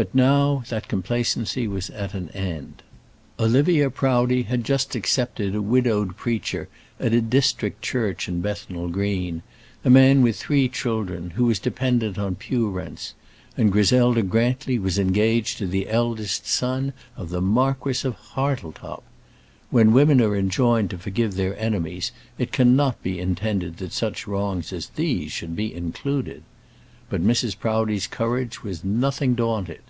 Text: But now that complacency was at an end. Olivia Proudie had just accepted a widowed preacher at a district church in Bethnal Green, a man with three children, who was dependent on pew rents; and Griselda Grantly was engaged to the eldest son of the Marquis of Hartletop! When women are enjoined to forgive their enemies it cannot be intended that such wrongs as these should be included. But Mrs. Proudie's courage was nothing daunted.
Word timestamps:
But 0.00 0.14
now 0.14 0.62
that 0.68 0.86
complacency 0.86 1.66
was 1.66 1.90
at 1.90 2.14
an 2.14 2.28
end. 2.28 2.84
Olivia 3.40 3.90
Proudie 3.90 4.44
had 4.44 4.62
just 4.62 4.94
accepted 4.94 5.56
a 5.56 5.60
widowed 5.60 6.16
preacher 6.16 6.68
at 7.00 7.12
a 7.12 7.20
district 7.20 7.82
church 7.82 8.28
in 8.28 8.40
Bethnal 8.40 8.88
Green, 8.90 9.42
a 9.84 9.90
man 9.90 10.22
with 10.22 10.36
three 10.36 10.68
children, 10.68 11.30
who 11.30 11.46
was 11.46 11.58
dependent 11.58 12.16
on 12.16 12.36
pew 12.36 12.70
rents; 12.70 13.14
and 13.56 13.72
Griselda 13.72 14.22
Grantly 14.22 14.78
was 14.78 15.00
engaged 15.00 15.58
to 15.58 15.66
the 15.66 15.88
eldest 15.88 16.46
son 16.46 16.92
of 17.16 17.30
the 17.30 17.42
Marquis 17.42 18.06
of 18.06 18.14
Hartletop! 18.14 19.02
When 19.70 19.92
women 19.92 20.20
are 20.20 20.36
enjoined 20.36 20.90
to 20.90 20.98
forgive 20.98 21.34
their 21.34 21.58
enemies 21.58 22.12
it 22.38 22.52
cannot 22.52 23.02
be 23.02 23.18
intended 23.18 23.78
that 23.78 23.92
such 23.92 24.28
wrongs 24.28 24.72
as 24.72 24.90
these 24.90 25.32
should 25.32 25.56
be 25.56 25.74
included. 25.74 26.44
But 27.10 27.22
Mrs. 27.26 27.58
Proudie's 27.58 28.06
courage 28.06 28.62
was 28.62 28.84
nothing 28.84 29.34
daunted. 29.34 29.80